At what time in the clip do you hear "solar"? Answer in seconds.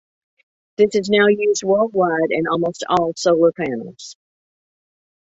3.15-3.51